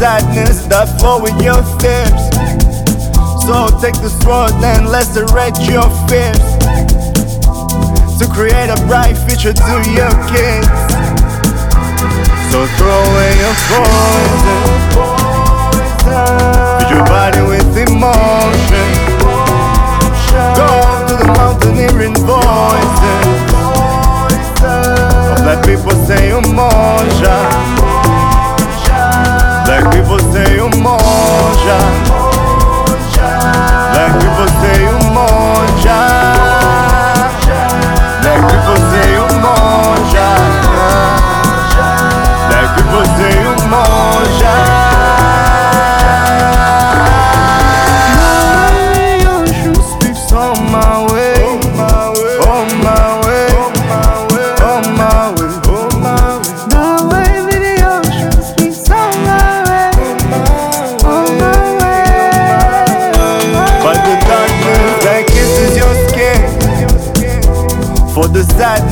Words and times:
sadness 0.00 0.64
that 0.64 0.88
flow 0.98 1.20
your 1.44 1.60
tears 1.76 2.22
So 3.44 3.68
take 3.84 4.00
the 4.00 4.08
sword 4.08 4.52
and 4.64 4.88
lacerate 4.88 5.60
your 5.68 5.84
fears 6.08 6.40
To 8.20 8.28
create 8.28 8.68
a 8.68 8.76
bright 8.86 9.14
future 9.16 9.54
to 9.54 9.90
your 9.96 10.12
kids. 10.28 10.68
So 12.52 12.66
throw 12.76 13.00
away 13.00 13.32
your 13.38 13.54
poison 13.70 15.29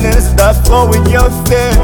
that 0.01 0.55
flow 0.65 0.91
in 0.93 1.03
your 1.09 1.27
tears 1.43 1.75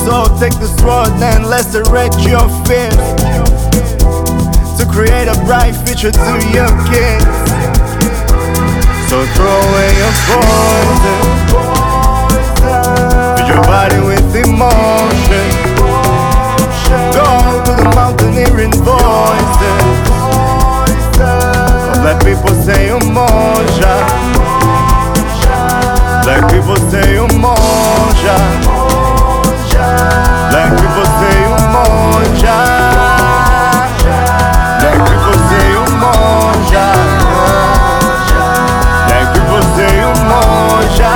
So 0.00 0.26
take 0.40 0.58
the 0.58 0.66
sword 0.80 1.10
and 1.22 1.46
lacerate 1.46 2.14
your 2.26 2.48
fears. 2.66 2.96
To 4.78 4.86
create 4.90 5.28
a 5.28 5.36
bright 5.44 5.74
future 5.86 6.10
to 6.10 6.34
your 6.50 6.70
kids. 6.90 7.24
So 9.08 9.24
throw 9.34 9.60
away 9.70 9.90
your 9.98 10.12
poison 10.26 11.69
Leque 26.50 26.66
você 26.66 27.00
e 27.14 27.20
o 27.20 27.28
monja. 27.38 28.34
Leque 30.50 30.86
você 30.96 31.28
e 31.38 31.46
o 31.46 31.54
monja. 31.70 32.56
Leque 34.82 35.14
você 35.24 35.58
e 35.62 35.76
o 35.76 35.86
monja. 35.96 36.86
Leque 39.06 39.40
você 39.48 39.86
e 39.94 40.04
o 40.04 40.12
monja. 40.26 41.12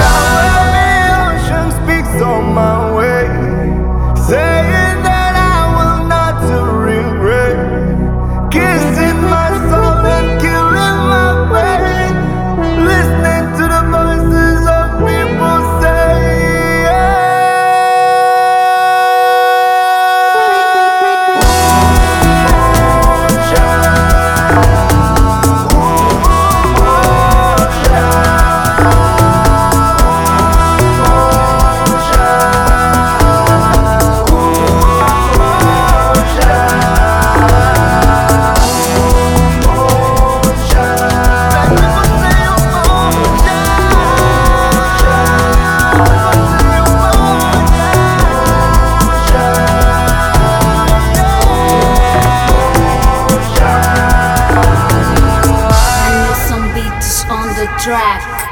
Now 0.00 0.18
I'm 0.58 0.74
here, 0.74 1.14
I 1.14 1.38
shouldn't 1.46 1.74
speak 1.76 2.04
so 2.18 2.42
much 2.42 2.97
the 57.58 57.66
track. 57.82 58.47